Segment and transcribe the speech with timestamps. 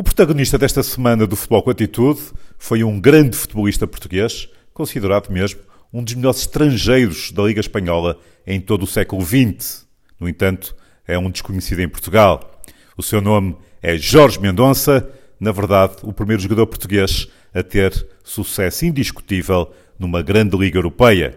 [0.00, 2.22] O protagonista desta semana do Futebol com Atitude
[2.56, 5.60] foi um grande futebolista português, considerado mesmo
[5.92, 9.86] um dos melhores estrangeiros da Liga Espanhola em todo o século XX.
[10.18, 10.74] No entanto,
[11.06, 12.62] é um desconhecido em Portugal.
[12.96, 15.06] O seu nome é Jorge Mendonça,
[15.38, 17.92] na verdade, o primeiro jogador português a ter
[18.24, 21.36] sucesso indiscutível numa grande Liga Europeia.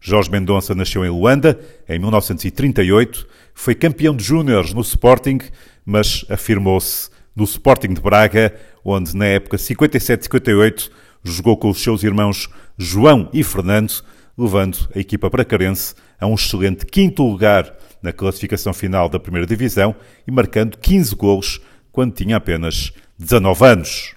[0.00, 1.58] Jorge Mendonça nasceu em Luanda
[1.88, 5.40] em 1938, foi campeão de júniores no Sporting,
[5.84, 8.52] mas afirmou-se no Sporting de Braga,
[8.84, 10.90] onde na época 57-58
[11.22, 14.02] jogou com os seus irmãos João e Fernando,
[14.36, 19.94] levando a equipa bracarense a um excelente quinto lugar na classificação final da primeira divisão
[20.26, 21.60] e marcando 15 golos
[21.92, 24.14] quando tinha apenas 19 anos.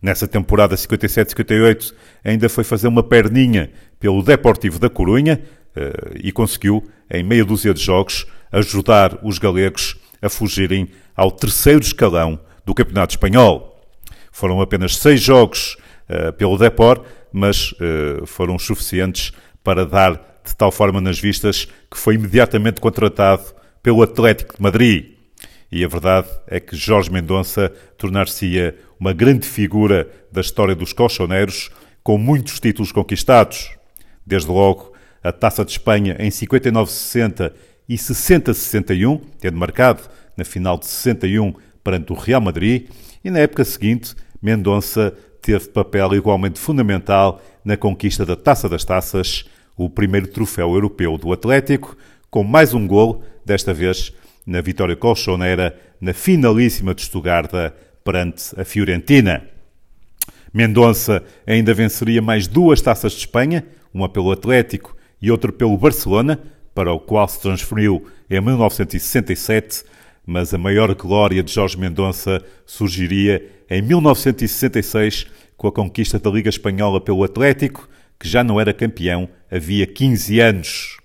[0.00, 1.92] Nessa temporada 57-58
[2.24, 5.42] ainda foi fazer uma perninha pelo Deportivo da Corunha
[5.76, 11.80] eh, e conseguiu, em meia dúzia de jogos, ajudar os galegos a fugirem ao terceiro
[11.80, 13.80] escalão do Campeonato Espanhol.
[14.32, 15.76] Foram apenas seis jogos
[16.08, 21.96] uh, pelo Depor, mas uh, foram suficientes para dar de tal forma nas vistas que
[21.96, 23.44] foi imediatamente contratado
[23.82, 25.14] pelo Atlético de Madrid.
[25.70, 31.70] E a verdade é que Jorge Mendonça tornar-se-ia uma grande figura da história dos colchoneiros,
[32.02, 33.70] com muitos títulos conquistados.
[34.24, 34.92] Desde logo,
[35.22, 37.52] a Taça de Espanha em 59-60
[37.88, 40.02] e 60-61, tendo marcado
[40.36, 42.88] na final de 61 perante o Real Madrid,
[43.22, 49.44] e na época seguinte, Mendonça teve papel igualmente fundamental na conquista da Taça das Taças,
[49.76, 51.96] o primeiro troféu europeu do Atlético,
[52.30, 54.12] com mais um gol, desta vez
[54.46, 59.42] na vitória colchoneira na finalíssima de Estugarda perante a Fiorentina.
[60.52, 66.38] Mendonça ainda venceria mais duas taças de Espanha, uma pelo Atlético e outra pelo Barcelona,
[66.74, 69.84] para o qual se transferiu em 1967,
[70.26, 75.26] mas a maior glória de Jorge Mendonça surgiria em 1966
[75.56, 80.40] com a conquista da Liga Espanhola pelo Atlético, que já não era campeão havia 15
[80.40, 80.96] anos.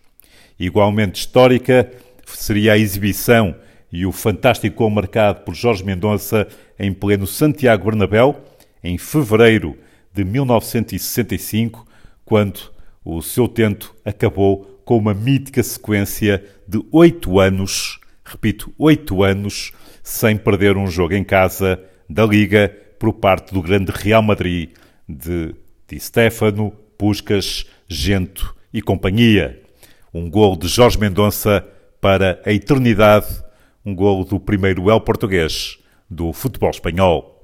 [0.59, 1.91] Igualmente histórica
[2.25, 3.55] seria a exibição
[3.91, 6.47] e o fantástico gol marcado por Jorge Mendonça
[6.77, 8.43] em pleno Santiago Bernabéu,
[8.83, 9.77] em fevereiro
[10.13, 11.85] de 1965,
[12.23, 12.71] quando
[13.03, 17.98] o seu tento acabou com uma mítica sequência de oito anos,
[18.29, 19.71] repito, oito anos,
[20.03, 24.69] sem perder um jogo em casa da Liga por parte do grande Real Madrid
[25.07, 25.55] de
[25.87, 29.59] Di Stefano, Puscas, Gento e companhia.
[30.13, 31.65] Um gol de Jorge Mendonça
[31.99, 33.43] para a eternidade,
[33.83, 35.79] um golo do primeiro El português
[36.09, 37.38] do futebol espanhol.